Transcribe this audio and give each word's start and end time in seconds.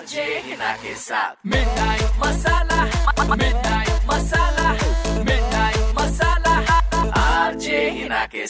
RJ 0.00 0.22
Hina 0.44 0.72
के 0.82 0.94
साथ 0.96 1.34
midnight 1.52 2.12
मसाला 2.24 2.84
midnight 3.40 4.04
मसाला 4.10 4.68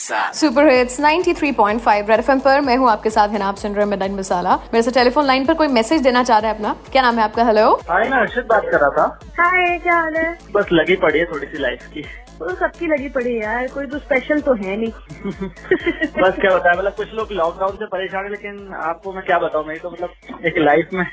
साथ। 0.00 0.32
सुपर 0.34 0.68
हिट्स 0.68 1.00
93.5 1.00 2.08
रेड 2.10 2.18
एफएम 2.18 2.40
पर 2.40 2.60
मैं 2.60 2.76
हूँ 2.76 2.90
आपके 2.90 3.10
साथ 3.10 3.28
है 3.28 3.38
ना 3.38 3.48
आप 3.48 3.56
सुन 3.56 3.72
रहे 3.72 3.84
हैं 3.84 3.90
मिडनाइट 3.90 4.12
मसाला। 4.12 4.54
मेरे 4.72 4.82
से 4.82 4.90
टेलीफोन 4.90 5.26
लाइन 5.26 5.46
पर 5.46 5.54
कोई 5.54 5.68
मैसेज 5.68 6.02
देना 6.02 6.22
चाह 6.22 6.38
रहा 6.38 6.50
है 6.50 6.56
अपना? 6.56 6.74
क्या 6.92 7.02
नाम 7.02 7.18
है 7.18 7.24
आपका? 7.24 7.44
हेलो 7.44 7.68
हाय 7.90 8.08
मैं 8.08 8.18
अर्षद 8.18 8.46
बात 8.50 8.62
कर 8.70 8.80
रहा 8.80 8.90
था। 8.98 9.18
हाय 9.40 9.78
क्या 9.78 10.00
हाल 10.00 10.16
है? 10.16 10.32
बस 10.52 10.72
लगी 10.72 10.96
पड़ी 10.96 11.18
है 11.18 11.24
थोड़ी 11.24 11.46
सी 11.46 11.58
लाइफ 11.58 11.86
की। 11.94 12.04
तो 12.40 12.54
सबकी 12.54 12.86
लगी 12.86 13.08
पड़ी 13.08 13.32
है 13.34 13.40
यार 13.42 13.66
कोई 13.68 13.86
तो 13.86 13.98
स्पेशल 13.98 14.40
तो 14.40 14.52
है 14.54 14.76
नहीं। 14.76 14.90
बस 16.22 16.36
क्या 16.40 16.50
है 16.50 16.76
मतलब 16.78 16.92
कुछ 16.96 17.12
लोग 17.14 17.32
लॉकडाउन 17.32 17.76
से 17.76 17.86
परेशान 17.86 18.24
है 18.24 18.30
लेकिन 18.30 18.72
आपको 18.82 19.12
मैं 19.12 19.24
क्या 19.24 19.38
बताऊँ 19.38 19.66
मेरी 19.66 19.80
तो 19.80 19.90
मतलब 19.90 20.44
एक 20.46 20.58
लाइफ 20.58 20.88
में 20.94 21.04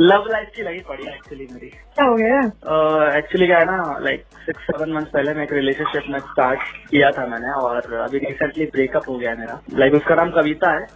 लव 0.00 0.24
लाइफ 0.30 0.50
की 0.56 0.62
लगी 0.62 0.80
पड़ी 0.88 1.06
है 1.06 1.14
एक्चुअली 1.14 1.46
मेरी। 1.52 1.66
क्या 1.66 2.06
हो 2.06 2.14
गया? 2.14 2.38
एक्चुअली 3.18 3.46
क्या 3.46 3.58
है 3.58 3.64
ना 3.64 3.98
लाइक 4.00 4.24
सिक्स 4.46 4.62
सेवन 4.62 4.92
मंथ 4.92 5.06
पहले 5.14 5.34
मैं 5.34 5.42
एक 5.42 5.52
रिलेशनशिप 5.52 6.10
में 6.10 6.18
स्टार्ट 6.18 6.60
किया 6.90 7.10
था 7.10 7.26
मैंने 7.26 7.52
और 7.52 7.94
अभी 8.00 8.18
रिसेंटली 8.34 8.64
ब्रेकअप 8.72 9.08
हो 9.08 9.16
गया 9.16 9.30
है 9.30 9.38
मेरा। 9.38 9.60
लाइक 9.74 9.94
उसका 9.94 10.14
नाम 10.14 10.30
कविता 10.32 10.70
है। 10.72 10.86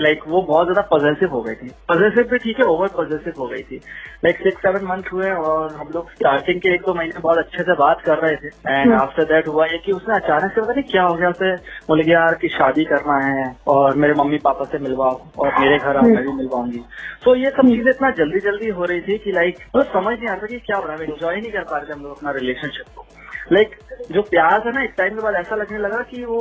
लाइक 0.00 0.20
वो 0.28 0.40
बहुत 0.44 0.66
ज़्यादा 0.66 0.82
पॉजिटिव 0.90 1.30
हो 1.30 1.40
गई 1.42 1.54
थी। 1.54 1.68
पॉजिटिव 1.88 2.28
भी 2.30 2.38
ठीक 2.38 2.60
है 2.60 2.66
ओवर 2.66 2.88
पॉजिटिव 2.96 3.34
हो 3.38 3.46
गई 3.48 3.62
थी। 3.62 3.76
लाइक 4.24 4.36
सिक्स 4.38 4.62
सेवन 4.62 4.86
मंथ 4.86 5.12
हुए 5.12 5.30
और 5.32 5.72
हम 5.74 5.90
लोग 5.94 6.10
स्टार्टिंग 6.12 6.60
के 6.60 6.74
एक 6.74 6.82
दो 6.86 6.94
महीने 6.94 7.20
बहुत 7.20 7.38
अच्छे 7.38 7.62
से 7.62 7.74
बात 7.76 8.00
कर 8.06 8.18
रहे 8.18 8.36
थे। 8.36 8.48
एंड 8.70 8.92
आफ्टर 8.94 9.24
दैट 9.26 9.48
हुआ 9.48 9.66
ये 9.66 9.78
कि 9.86 9.92
उसने 9.92 10.14
अचानक 10.16 10.52
से 10.54 10.60
पता 10.60 10.72
नहीं 10.72 10.90
क्या 10.90 11.02
हो 11.02 11.14
गया 11.14 11.28
उसे 11.30 11.54
बोले 11.88 12.04
कि 12.04 12.12
यार 12.12 12.34
की 12.40 12.48
शादी 12.48 12.84
करना 12.86 13.18
है 13.26 13.44
और 13.68 13.96
मेरे 13.96 14.14
मम्मी 14.14 14.38
पापा 14.44 14.64
से 14.64 14.78
मिलवाओ 14.78 15.20
और 15.38 15.52
मेरे 15.60 15.78
घर 15.78 15.96
आओ 15.96 16.02
मैं 16.04 16.22
भी 16.22 16.32
मिलवाऊँगी। 16.32 16.84
तो 17.24 17.34
ये 17.36 17.50
सब 17.50 17.68
चीज़ें 17.68 17.90
इतना 17.90 18.10
जल्दी 18.18 18.40
जल्दी 18.40 18.68
हो 18.70 18.84
रही 18.84 19.00
थी 19.02 19.18
कि 19.18 19.32
लाइक 19.32 19.58
मतलब 19.66 19.92
समझ 19.92 20.18
नहीं 20.18 20.28
आता 20.28 20.46
कि 20.46 20.58
क्या 20.60 20.76
हो 20.76 20.86
रहा 20.86 20.96
है। 20.96 21.04
एंजॉय 21.04 21.36
नहीं 21.36 21.52
कर 21.52 21.62
पा 21.62 21.76
रहे 21.76 21.88
थे 21.88 21.92
हम 21.92 22.02
लोग 22.02 22.16
अपना 22.16 22.30
रिलेशनशिप 22.32 22.96
को। 22.96 23.06
लाइक 23.52 23.74
जो 24.12 24.22
प्यार 24.22 24.60
था 24.60 24.70
ना 24.70 24.82
एक 24.82 24.94
टाइम 24.98 25.14
के 25.14 25.22
बाद 25.22 25.34
ऐसा 25.34 25.56
लगने 25.56 25.78
लगा 25.78 26.00
कि 26.10 26.24
वो 26.24 26.40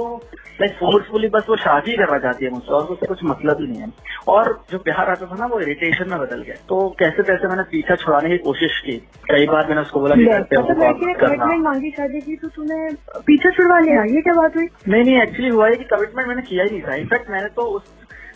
लाइक 0.61 0.72
फोर्सफुली 0.72 1.28
बस 1.28 1.45
वो 1.50 1.56
शादी 1.56 1.95
करना 1.97 2.17
चाहती 2.20 2.45
है 2.45 2.52
मुझसे 2.52 2.72
और 2.73 2.84
उससे 2.86 3.06
कुछ 3.06 3.20
मतलब 3.23 3.62
ही 3.62 3.67
नहीं 3.67 3.81
है। 3.81 3.88
और 4.28 4.50
जो 4.72 4.78
प्यार 4.78 5.09
आता 5.09 5.25
था 5.25 5.36
ना 5.39 5.45
वो 5.45 5.59
इरिटेशन 5.59 6.09
में 6.09 6.20
बदल 6.20 6.42
गया। 6.42 6.56
तो 6.70 6.89
कैसे 7.00 7.23
कैसे 7.23 7.47
मैंने 7.47 7.64
पीछा 7.72 7.95
छुड़ाने 7.95 8.30
की 8.30 8.38
कोशिश 8.38 8.80
की? 8.86 8.97
कई 9.31 9.45
बार 9.47 9.67
मैंने 9.67 9.81
उसको 9.81 10.00
बोला 10.00 10.16
हो 10.16 10.44
कमिटमेंट 10.44 11.64
मांगी 11.64 11.92
शादी 11.92 12.22
की 12.22 12.36
तो 12.36 12.47
तूने 12.47 12.89
पीछे 13.28 13.52
छुड़वा 13.52 13.80
लिया? 13.80 14.03
ये 14.16 14.22
क्या 14.22 14.34
बात 14.34 14.56
हुई? 14.56 14.67
नहीं 14.88 15.03
नहीं 15.03 15.22
एक्चुअली 15.22 15.50
हुआ 15.50 15.67
है 15.67 15.75
कि 15.75 15.84
कमिटमेंट 15.84 16.28
मैंने 16.28 16.42
किया 16.42 16.64
ही 16.64 16.69
नहीं 16.69 16.81
था। 16.81 16.95
इनफैक्ट 16.95 17.30
मैंने 17.31 17.50
तो 17.50 17.62
उस 17.62 17.94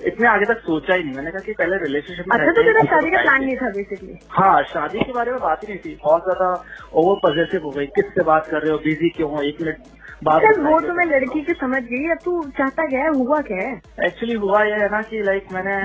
इतने 0.08 0.28
आगे 0.28 0.46
तक 0.46 0.60
सोचा 0.62 0.94
ही 0.94 1.04
नहीं। 1.04 1.16
मैंने 1.16 1.32
कहा 1.32 1.46
कि 1.46 1.54
पहले 1.54 1.78
रिलेशनशिप 1.78 2.26
में 2.28 2.38
अच्छा 2.38 2.52
तो 2.52 2.64
तेरा 2.64 2.84
शादी 2.86 3.12
का 3.12 3.22
प्लान 3.22 3.44
नहीं 3.44 3.56
था 3.58 3.70
बेसिकली 3.70 4.18
हाँ 4.32 4.62
शादी 4.66 5.00
के 5.00 5.12
बारे 5.14 5.32
में 5.32 5.40
बात 5.42 5.64
ही 5.64 5.68
नहीं 5.68 5.80
थी। 5.80 5.98
बहुत 6.04 6.24
ज़्यादा 6.24 6.52
ओवर 6.94 7.16
पॉजिटिव 7.24 7.64
हो 7.64 7.72
गई। 7.72 7.86
किससे 7.96 8.24
बात 8.26 8.48
कर 8.48 8.62
रहे 8.62 8.72
हो? 8.72 8.78
बिज़ी 8.84 9.10
क्यों 9.18 9.32
हो? 9.32 9.42
एक 9.44 9.62
मिनट 9.62 9.98
बात 10.24 10.42
चल 10.42 10.62
वो 10.62 10.80
तो। 10.82 10.94
मैं 10.94 11.06
लड़की 11.06 11.42
की 11.42 11.54
समझ 11.56 11.82
गई 11.84 12.10
अब 12.12 12.18
तू 12.24 12.42
चाहता 12.58 12.86
क्या 12.88 13.02
है? 13.02 13.10
हुआ 13.10 13.40
क्या 13.42 13.58
है? 13.58 13.74
एक्चुअली 14.06 14.36
हुआ 14.38 14.64
ये 14.64 14.80
है 14.82 14.90
ना 14.92 15.02
कि 15.02 15.22
लाइक 15.24 15.52
मैंने 15.54 15.76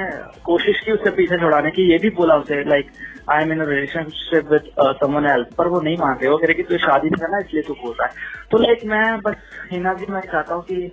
कोशिश 0.44 0.80
की 0.84 0.92
उससे 0.92 1.10
पीछे 1.16 1.38
छुड़ाने 1.40 1.70
की 1.70 1.90
ये 1.90 1.98
भी 1.98 2.10
बोला 2.16 2.36
उसे 2.36 2.62
like 2.68 2.90
I 3.30 3.42
am 3.42 3.52
in 3.52 3.62
relationship 3.64 4.50
with 4.52 4.70
someone 4.78 5.26
else 5.26 5.54
पर 5.58 5.68
वो 5.68 5.80
नहीं 5.80 5.96
मानते। 5.98 6.28
वो 6.28 6.36
कह 6.38 6.46
रहे 6.46 6.54
कि 6.54 6.62
तू 6.62 6.78
शादी 6.78 7.10
नहीं 7.10 7.20
करना 7.20 7.38
इसलिए 7.38 7.62
तू 7.62 7.74
बोल 7.74 7.94
रहा 8.00 8.08
है। 8.08 8.48
तो 8.50 8.58
लाइक 8.58 8.84
मैं 8.86 9.20
बस 9.20 9.36
हिना 9.72 9.94
जी 9.94 10.12
मैं 10.12 10.20
चाहता 10.22 10.54
हूँ 10.54 10.62
कि 10.62 10.90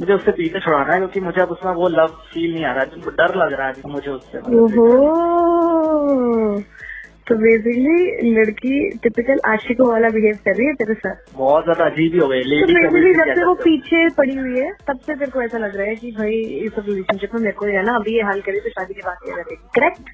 मुझे 0.00 0.12
उससे 0.12 0.32
पीछे 0.32 0.60
छुड़ाना 0.60 0.92
है 0.92 0.98
क्योंकि 0.98 1.20
मुझे 1.20 1.40
अब 1.42 1.50
उसमें 1.50 1.72
वो 1.74 1.88
लव 1.88 2.06
फील 2.32 2.54
नहीं 2.54 2.64
आ 2.64 2.72
रहा 2.72 2.84
है 2.84 2.88
डर 3.16 3.34
लग 3.36 3.52
रहा 3.52 3.66
है 3.66 3.72
मुझे 3.86 4.10
उससे। 4.10 4.38
तो 7.28 7.34
बेसिकली 7.38 8.30
लड़की 8.34 8.78
टिपिकल 9.02 9.40
आशिकों 9.46 9.88
वाला 9.88 10.08
बिहेव 10.08 10.38
कर 10.44 10.54
रही 10.56 10.66
है 10.66 10.72
तेरे 10.74 10.94
साथ? 10.94 11.14
बहुत 11.36 11.64
ज़्यादा 11.64 11.84
अजीब 11.84 12.12
ही 12.12 12.18
हो 12.18 12.28
गई। 12.28 12.42
तो 12.42 12.66
बेसिकली 12.66 13.12
जब 13.14 13.34
से 13.34 13.44
वो 13.44 13.54
पीछे 13.54 14.08
पड़ी 14.16 14.34
हुई 14.36 14.58
है 14.58 14.70
तब 14.88 14.98
से 15.06 15.14
तेरे 15.14 15.30
को 15.30 15.42
ऐसा 15.42 15.58
लग 15.58 15.76
रहा 15.76 15.86
है 15.86 15.94
कि 15.94 16.10
भाई 16.18 16.40
इस 16.66 16.72
रिलेशनशिप 16.78 17.34
में 17.34 17.40
मेरे 17.40 17.56
को 17.58 17.66
है 17.66 17.82
ना 17.86 17.94
अभी 17.96 18.14
ये 18.16 18.22
हाल 18.22 18.40
करे 18.40 18.60
तो 18.60 18.70
शादी 18.70 18.94
की 18.94 19.00
बात 19.00 19.18
किया 19.24 19.36
करेगी 19.42 19.62
करेक्ट 19.78 20.04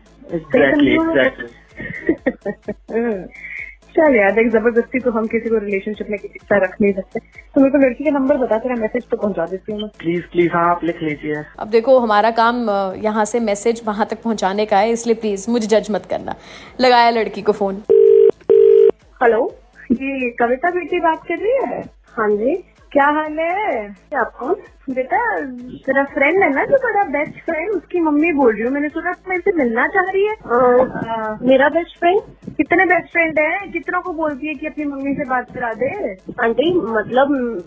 चल 3.99 4.15
यार 4.17 4.33
देख 4.33 4.51
ज़बरदस्ती 4.53 4.99
तो 5.01 5.11
हम 5.11 5.27
किसी 5.27 5.49
को 5.51 5.59
रिलेशनशिप 5.59 6.11
में 6.11 6.19
किसी 6.19 6.39
का 6.41 6.57
रख 6.65 6.75
नहीं 6.81 6.93
सकते। 6.93 7.21
तो 7.55 7.61
मेरे 7.61 7.71
को 7.71 7.79
लड़की 7.79 8.05
का 8.05 8.11
नंबर 8.11 8.37
बता 8.39 8.59
तेरा 8.59 8.75
मैसेज 8.81 9.09
तो 9.11 9.17
पहुँचा 9.17 9.47
देती 9.47 9.73
हूँ। 9.73 9.89
प्लीज़ 9.99 10.23
प्लीज़ 10.33 10.53
हाँ 10.53 10.69
आप 10.71 10.85
लिख 10.85 11.03
लीजिए। 11.03 11.43
अब 11.59 11.69
देखो 11.71 11.99
हमारा 11.99 12.31
काम 12.39 12.69
यहाँ 13.05 13.25
से 13.25 13.41
मैसेज 13.41 13.83
वहाँ 13.87 14.07
तक 14.11 14.23
पहुँचाने 14.23 14.67
का 14.67 14.79
है 14.79 14.91
इसलिए 14.93 15.15
प्लीज़ 15.17 15.51
मुझे 15.51 15.67
जज 15.69 15.91
मत 15.91 16.07
करना। 16.11 16.35
लगाया 16.81 17.11
लड़की 17.11 17.43
को 17.43 17.53
फ़ोन 17.53 17.83
हेलो 19.23 19.45
ये 19.93 20.31
कविता 20.39 20.71
बेटी 20.71 21.01
बात 21.01 21.23
कर 21.29 21.39
रही 21.39 21.53
है? 21.67 21.83
हाँ 22.13 22.29
जी। 22.31 22.55
क्या 22.93 23.07
हाल 23.07 23.39
है? 23.39 23.87
आपको? 24.19 24.55
बेटा 24.95 25.19
तेरा 25.87 26.03
फ्रेंड 26.05 26.43
है 26.43 26.49
ना 26.55 26.65
जो 26.65 26.77
बड़ा 26.83 27.03
बेस्ट 27.09 27.41
फ्रेंड 27.47 27.71
उसकी 27.71 28.01
मम्मी 28.01 28.33
बोल 28.33 28.53
रही 28.55 28.63
हूँ। 28.63 28.71
मैंने 28.73 28.89
सुना 28.89 29.13
तुम 29.13 29.31
मेरे 29.31 29.41
से 29.41 29.53
मिलना 29.57 29.87
चाह 29.87 30.05
रही 30.05 30.27
है। 30.27 30.35
आ, 30.35 31.37
मेरा 31.43 31.69
बेस्ट 31.69 31.99
फ्रेंड 31.99 32.21
कितने 32.57 32.85
बेस्ट 32.85 33.13
फ्रेंड 33.13 33.39
है? 33.39 33.67
कितनों 33.73 34.01
को 34.03 34.13
बोलती 34.13 34.47
है 34.47 34.55
कि 34.55 34.67
अपनी 34.67 34.85
मम्मी 34.85 35.15
से 35.15 35.25
बात 35.29 35.53
करा 35.55 35.73
दे? 35.83 35.91
आंटी 36.43 36.73
मतलब 36.75 37.63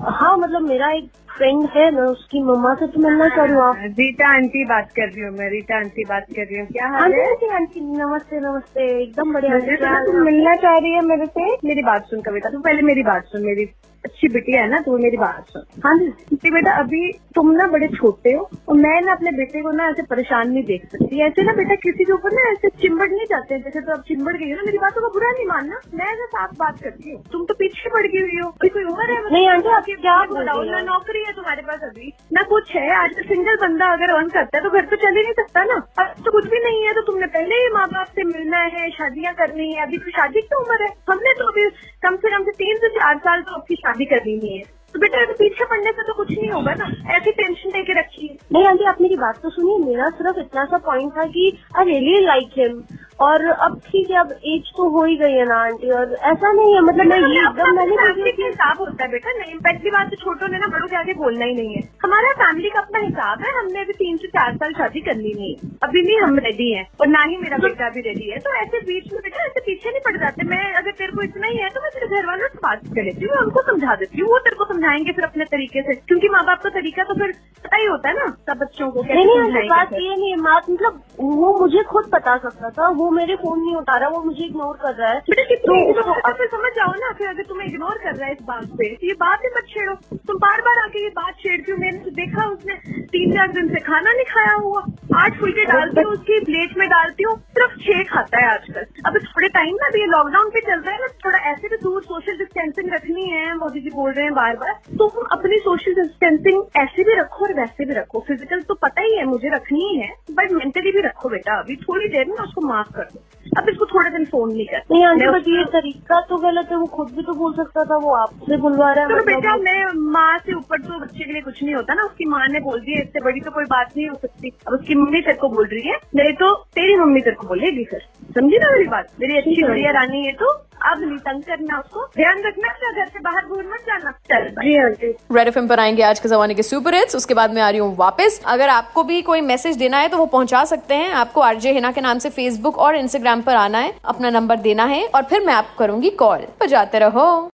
हाँ 0.00 0.36
मतलब 0.36 0.68
मेरा 0.68 0.90
एक 0.92 1.08
फ्रेंड 1.36 1.64
है 1.76 1.90
मैं 1.90 2.02
उसकी 2.02 2.42
मम्मा 2.42 2.74
से 2.74 2.86
तो 2.86 3.00
मिलना 3.00 3.26
चाह 3.28 3.44
रही 3.44 3.54
हूँ। 3.54 3.92
रीटा 3.94 4.28
आंटी 4.34 4.64
बात 4.64 4.90
कर 4.96 5.08
रही 5.08 5.22
हूँ 5.22 5.30
मैं 5.38 5.48
रीटा 5.50 5.76
आंटी 5.76 6.04
बात 6.04 6.26
कर 6.36 6.42
रही 6.42 6.58
हूँ। 6.58 6.66
क्या 6.66 6.88
हाल 6.88 7.12
है? 7.12 7.26
आंटी 7.30 7.48
आंटी 7.54 7.80
नमस्ते 7.80 8.40
नमस्ते 8.40 8.86
एकदम 9.02 9.32
बढ़िया 9.34 9.98
तू 10.04 10.12
मिलना 10.24 10.54
चाह 10.56 10.76
रही 10.76 10.92
है 10.92 11.00
मेरे 11.06 11.26
से। 11.26 11.50
मेरी 11.64 11.82
बात 11.82 12.06
सुन 12.10 12.20
कविता 12.20 12.50
तू 12.50 12.60
पहले 12.60 12.82
मेरी 12.82 13.02
बात 13.02 13.24
सुन 13.24 13.44
मेरी 13.46 13.64
अच्छी 14.04 14.28
बिटिया 14.28 14.62
है 14.62 14.68
ना 14.70 14.78
तू 14.80 14.96
मेरी 14.98 15.16
बात 15.16 15.50
सुन। 15.50 15.62
हाँ 15.84 15.96
जी 15.98 16.50
बेटा 16.50 16.72
अभी 16.78 17.10
तुम 17.34 17.50
ना 17.52 17.66
बड़े 17.66 17.88
छोटे 17.88 18.32
हो 18.32 18.48
और 18.68 18.76
मैं 18.76 19.00
ना 19.02 19.12
अपने 19.12 19.30
बेटे 19.32 19.62
को 19.62 19.70
ना 19.72 19.88
ऐसे 19.88 20.02
परेशान 20.10 20.50
नहीं 20.50 20.62
देख 20.64 20.84
सकती। 20.86 21.22
ऐसे 21.26 21.42
ना 21.42 21.52
बेटा 21.52 21.74
किसी 21.84 22.04
के 22.04 22.12
ऊपर 22.12 22.32
ना 22.32 22.42
ऐसे 22.50 22.68
चिंबड़ 22.82 23.08
नहीं 23.08 23.26
जाते 23.30 23.58
जैसे 23.58 23.80
तो 23.80 23.92
अब 23.92 24.02
चिंबड़ 24.08 24.36
गई 24.36 24.50
हो 24.50 24.56
ना 24.56 24.62
मेरी 24.66 24.78
बातों 24.78 25.02
का 25.02 25.08
बुरा 25.14 25.30
नहीं 25.30 25.46
मानना। 25.46 25.80
मैं 25.94 26.10
ऐसे 26.12 26.26
साफ़ 26.26 26.54
बात 26.58 26.80
करती 26.82 27.10
हूँ। 27.10 27.22
तुम 27.32 27.44
तो 27.44 27.54
पीछे 27.54 27.90
पड़ 27.90 28.06
गई 28.06 28.20
हुई 28.20 28.40
हो। 28.42 28.48
अभी 28.50 28.68
कोई 28.68 28.84
उम्र 28.84 29.10
है? 29.10 29.18
नहीं, 29.32 29.48
आंटी, 29.48 29.68
आप 29.68 29.84
क्या 30.02 30.18
बताओ 30.32 30.62
ना 30.62 30.80
नौकरी 30.82 31.24
है 31.26 31.32
तुम्हारे 31.32 31.62
पास 31.62 31.80
अभी। 31.84 32.12
ना 32.32 32.42
कुछ 32.48 32.74
है। 32.76 32.88
आज 32.94 33.18
सिंगल 33.28 33.56
बंदा 33.62 33.92
अगर 33.92 34.14
अर्न 34.14 34.28
करता 34.28 34.58
है 34.58 34.62
तो 34.64 34.70
घर 34.70 34.84
तो 34.84 34.96
चल 34.96 35.16
ही 35.16 35.22
नहीं 35.22 35.32
सकता 35.34 35.64
ना। 35.64 35.80
अब 35.98 36.14
तो 36.24 36.32
कुछ 36.32 36.50
भी 36.50 36.62
नहीं 36.64 36.82
है 36.86 36.94
तो 36.94 37.02
तुमने 37.02 37.26
पहले 37.34 37.53
माँ 37.84 37.90
बाप 37.92 38.06
से 38.06 38.24
मिलना 38.24 38.58
है, 38.74 38.90
शादियाँ 38.90 39.32
करनी 39.34 39.72
है, 39.72 39.82
अभी 39.82 39.98
तो 39.98 40.10
शादी 40.10 40.40
की 40.40 40.56
उम्र 40.56 40.82
है। 40.82 40.88
हमने 41.10 41.32
तो 41.32 41.48
अभी 41.48 41.64
कम 42.04 42.16
से 42.16 42.30
कम 42.30 42.44
से 42.44 42.50
तीन 42.50 42.76
से 42.76 42.88
चार 42.88 43.18
साल 43.18 43.42
तो 43.42 43.54
आपकी 43.54 43.74
शादी 43.74 44.04
करनी 44.04 44.38
ही 44.44 44.56
है। 44.56 44.62
तो 44.94 45.00
बेटा, 45.00 45.20
अगर 45.22 45.32
पीछे 45.32 45.64
पड़ने 45.64 45.90
से 45.92 46.02
तो 46.02 46.14
कुछ 46.14 46.30
नहीं 46.30 46.50
होगा 46.50 46.74
ना? 46.74 46.86
ऐसी 47.16 47.30
टेंशन 47.30 47.68
लेके 47.68 47.98
रखी 47.98 48.38
नहीं 48.52 48.66
आंटी 48.66 48.84
आप 48.84 49.00
मेरी 49.00 49.16
बात 49.16 49.40
तो 49.42 49.50
सुनिए 49.50 49.78
मेरा 49.86 50.08
सिर्फ़ 50.10 50.38
इतना 50.40 50.64
सा 50.64 50.78
पॉइंट 50.78 51.12
था 51.12 51.26
कि 51.26 51.46
आई 51.78 51.84
रियली 51.84 52.24
लाइक 52.26 52.58
हिम 52.58 52.82
और 53.24 53.44
अब 53.66 53.78
ठीक 53.86 54.10
है 54.10 54.18
अब 54.20 54.32
एज 54.52 54.70
तो 54.76 54.88
हो 54.90 55.04
ही 55.04 55.16
गई 55.16 55.32
है 55.32 55.44
ना 55.48 55.56
आंटी 55.64 55.90
और 55.98 56.12
ऐसा 56.30 56.52
नहीं 56.52 56.74
है 56.74 56.80
मतलब 56.86 57.06
मैं 57.06 57.18
ये 57.18 57.40
एकदम 57.40 57.76
मैंने 57.76 57.96
का 57.96 58.44
हिसाब 58.44 58.80
होता 58.80 59.04
है 59.04 59.10
बेटा 59.10 59.32
नहीं 59.38 59.58
पहली 59.66 59.90
बात 59.90 60.10
तो 60.10 60.16
छोटों 60.16 60.48
ने 60.48 60.58
ना 60.58 60.66
बड़ों 60.74 60.88
के 60.88 60.96
आगे 60.96 61.14
बोलना 61.14 61.44
ही 61.44 61.54
नहीं 61.54 61.74
है। 61.74 61.82
हमारा 62.04 62.32
फैमिली 62.40 62.70
का 62.70 62.80
अपना 62.80 63.00
हिसाब 63.00 63.44
है 63.44 63.52
हमने 63.58 63.80
अभी 63.80 63.92
तीन 64.00 64.16
से 64.16 64.28
चार 64.28 64.56
साल 64.56 64.72
शादी 64.78 65.00
करनी 65.08 65.32
नहीं 65.34 65.54
अभी 65.82 66.02
भी 66.06 66.16
हम 66.16 66.38
रेडी 66.46 66.70
हैं 66.72 66.86
और 67.00 67.06
ना 67.06 67.22
ही 67.28 67.36
मेरा 67.36 67.58
बेटा 67.64 67.88
भी 67.90 68.00
रेडी 68.08 68.30
है। 68.30 68.38
तो 68.46 68.54
ऐसे 68.62 68.80
बीच 68.86 69.12
में 69.12 69.20
बेटा 69.22 69.44
ऐसे 69.44 69.60
पीछे 69.60 69.90
नहीं 69.90 70.00
पड़ 70.08 70.16
जाते। 70.16 70.46
मैं 70.48 70.62
अगर 70.74 70.90
तेरे 70.98 71.12
को 71.12 71.22
इतना 71.22 71.46
ही 71.46 71.56
है 71.58 71.68
तो 71.70 71.80
मैं 71.80 71.90
तेरे 71.94 72.06
घर 72.16 72.26
वालों 72.26 72.48
से 72.48 72.58
बात 72.58 72.86
कर 72.94 73.04
लेती 73.04 73.26
हूँ 73.26 73.36
उनको 73.44 73.62
समझा 73.62 73.94
देती 74.02 74.20
हूँ 74.20 74.30
वो 74.30 74.38
तेरे 74.44 74.56
को 74.56 74.64
समझाएँगे 74.72 75.12
फिर 75.12 75.24
अपने 75.24 75.44
तरीके 75.54 75.82
से। 75.82 75.94
क्योंकि 76.08 76.28
माँ 76.28 76.44
बाप 76.46 76.62
का 76.62 76.70
तरीका 76.70 77.04
तो 77.04 77.14
फिर 77.14 77.32
पता 77.64 77.76
ही 77.76 77.86
होता 77.86 78.08
है 78.08 78.14
ना 78.14 78.26
सब 78.48 78.58
बच्चों 78.58 78.90
को 78.90 79.02
नहीं 79.04 79.26
नहीं 79.26 79.68
बात 79.68 79.92
ये 80.00 80.16
नहीं 80.16 80.36
बात 80.42 80.70
मतलब 80.70 81.02
वो 81.20 81.58
मुझे 81.60 81.82
खुद 81.90 82.10
बता 82.12 82.36
सकता 82.38 82.70
था 82.78 82.88
वो 83.00 83.10
मेरे 83.14 83.34
फ़ोन 83.36 83.58
नहीं 83.60 83.74
उठा 83.76 83.96
रहा 83.98 84.08
वो 84.08 84.22
मुझे 84.22 84.44
इग्नोर 84.44 84.76
कर 84.82 84.94
रहा 84.94 85.10
है। 85.10 85.20
तो 85.20 86.46
समझ 86.46 86.70
जाओ 86.76 86.92
ना 86.96 87.12
फिर 87.18 87.28
अगर 87.28 87.42
तुम्हें 87.48 87.66
इग्नोर 87.68 87.98
कर 88.04 88.14
रहा 88.14 88.26
है 88.26 88.32
इस 88.32 88.42
बात 88.46 88.64
पे 88.78 88.88
तो 88.94 89.06
ये 89.06 89.14
बात 89.20 89.44
ही 89.44 89.50
मत 89.56 89.66
छेड़ो। 89.68 89.94
तुम 90.26 90.38
बार 90.38 90.60
बार 90.62 90.78
आके 90.84 91.02
ये 91.02 91.08
बात 91.16 91.34
छेड़ती 91.40 91.72
हो 91.72 91.78
मैंने 91.78 91.98
तो 92.04 92.10
देखा 92.16 92.46
उसने 92.50 92.74
तीन 93.14 93.32
चार 93.34 93.52
दिन 93.52 93.68
से 93.74 93.80
खाना 93.84 94.12
नहीं 94.12 94.24
खाया 94.26 94.54
हुआ 94.56 94.84
आठ 95.16 95.38
फुलके 95.40 95.64
डालती 95.64 96.02
हूँ 96.02 96.12
उसकी 96.12 96.38
प्लेट 96.44 96.76
में 96.78 96.88
डालती 96.90 97.24
हूँ 97.24 97.36
सिर्फ़ 97.58 97.74
छह 97.80 98.02
खाता 98.10 98.38
है 98.38 98.48
आजकल। 98.52 98.86
अब 99.06 99.18
थोड़े 99.26 99.48
टाइम 99.56 99.76
ना 99.82 99.88
ये 99.96 100.06
लॉकडाउन 100.06 100.50
पे 100.50 100.60
चल 100.60 100.80
रहा 100.80 100.94
है 100.94 101.00
ना 101.00 101.08
थोड़ा 101.24 101.38
ऐसे 101.50 101.68
भी 101.68 101.76
दूर 101.82 102.02
सोशल 102.04 102.38
डिस्टेंसिंग 102.38 102.92
रखनी 102.94 103.28
है 103.30 103.54
मोदी 103.56 103.80
जी 103.80 103.90
बोल 103.90 104.10
रहे 104.12 104.24
हैं 104.24 104.34
बार 104.34 104.56
बार 104.56 104.72
तो 104.88 105.08
तुम 105.08 105.24
अपनी 105.38 105.58
सोशल 105.60 105.94
डिस्टेंसिंग 105.94 106.62
ऐसे 106.76 107.04
भी 107.04 107.18
रखो 107.20 107.44
और 107.46 107.54
वैसे 107.54 107.84
भी 107.84 107.94
रखो। 107.94 108.24
फ़िज़िकल 108.28 108.60
तो 108.68 108.74
पता 108.82 109.02
ही 109.02 109.16
है 109.16 109.24
मुझे 109.26 109.54
रखनी 109.54 109.82
ही 109.82 109.96
है 109.98 110.10
बट 110.32 110.52
मेंटली 110.52 110.92
भी 110.92 111.00
रखो 111.08 111.28
बेटा 111.28 111.58
अभी 111.60 111.76
थोड़ी 111.78 112.08
देर 112.08 112.26
में 112.28 112.36
उसको 112.38 112.66
माफ़ 112.68 112.93
कर 112.96 113.08
दो 113.12 113.20
अब 113.58 113.68
इसको 113.68 113.86
थोड़े 113.86 114.10
दिन 114.10 114.24
फ़ोन 114.24 114.52
नहीं 114.52 114.64
कर 114.66 114.82
नहीं 114.90 115.04
आंटी 115.04 115.26
बट 115.28 115.48
ये 115.48 115.64
तरीका 115.72 116.20
तो 116.28 116.36
गलत 116.44 116.68
है 116.70 116.76
वो 116.76 116.86
खुद 116.94 117.10
भी 117.16 117.22
तो 117.22 117.32
बोल 117.40 117.52
सकता 117.54 117.84
था 117.90 117.96
वो 118.04 118.14
आपसे 118.14 118.56
बुलवा 118.56 118.92
रहा 118.92 119.04
है 119.04 119.18
तो 119.18 119.24
बेटा 119.24 119.56
मैं 119.64 119.84
माँ 120.12 120.38
से 120.46 120.54
ऊपर 120.54 120.80
तो 120.82 120.98
बच्चे 121.00 121.24
के 121.24 121.32
लिए 121.32 121.42
कुछ 121.42 121.62
नहीं 121.62 121.74
होता 121.74 121.94
ना 121.94 122.02
उसकी 122.02 122.24
माँ 122.26 122.46
ने 122.52 122.60
बोल 122.60 122.80
दिया 122.80 123.02
इससे 123.02 123.20
बड़ी 123.24 123.40
तो 123.40 123.50
कोई 123.50 123.64
बात 123.70 123.96
नहीं 123.96 124.08
हो 124.08 124.14
सकती। 124.22 124.52
अब 124.68 124.74
उसकी 124.74 124.94
मम्मी 124.94 125.20
तेरे 125.20 125.38
को 125.40 125.48
बोल 125.48 125.66
रही 125.72 125.88
है 125.88 125.98
नहीं 126.16 126.32
तो 126.42 126.52
तेरी 126.74 126.96
मम्मी 126.96 127.20
तेरे 127.20 127.36
को 127.36 127.46
बोलेगी 127.48 127.84
सर 127.84 128.00
समझी 128.38 128.58
ना 128.58 128.70
मेरी 128.72 128.86
बात? 128.88 129.06
मेरी 129.20 129.36
अच्छी 129.38 129.62
बढ़िया 129.62 129.90
रानी 130.00 130.24
है 130.26 130.32
तो 130.42 130.52
अब 130.84 131.00
नहीं 131.00 131.18
तंग 131.18 131.42
करना 131.42 131.78
उसको। 131.78 132.04
ध्यान 132.16 132.42
रखना 132.46 132.68
अपना 132.68 132.90
घर 132.92 133.08
से 133.08 133.20
बाहर 133.20 133.46
भूल 133.46 133.64
मत 133.66 133.84
जाना। 133.86 134.10
चल 134.30 134.48
जी 134.58 134.76
आंटी 134.78 135.10
रेड 135.32 135.48
एफ़ 135.48 135.58
पर 135.68 135.80
आएँगे 135.80 136.02
आज 136.02 136.20
के 136.20 136.28
जमाने 136.28 136.54
के 136.54 136.62
सुपर 136.62 136.94
हिट्स 136.94 137.16
उसके 137.16 137.34
बाद 137.34 137.54
में 137.54 137.62
आ 137.62 137.70
रही 137.70 137.80
हूँ 137.80 137.96
वापस। 137.96 138.40
अगर 138.46 138.68
आपको 138.68 139.04
भी 139.04 139.20
कोई 139.22 139.40
मैसेज 139.42 139.76
देना 139.76 139.98
है 139.98 140.08
तो 140.08 140.18
वो 140.18 140.26
पहुँचा 140.26 140.64
सकते 140.64 140.94
हैं। 140.94 141.10
आपको 141.14 141.40
आरजे 141.40 141.72
हिना 141.72 141.92
के 141.92 142.00
नाम 142.00 142.18
से 142.18 142.30
फेसबुक 142.30 142.78
और 142.78 142.96
इंस्टाग्राम 142.96 143.42
पर 143.42 143.54
आना 143.56 143.78
है। 143.78 143.94
अपना 144.04 144.30
नंबर 144.30 144.56
देना 144.58 144.84
है 144.84 145.06
और 145.06 145.22
फिर 145.22 145.44
मैं 145.46 145.54
आपको 145.54 145.78
करूँगी 145.78 146.10
कॉल 146.12 146.46
बजाते 146.62 146.98
रहो। 146.98 147.48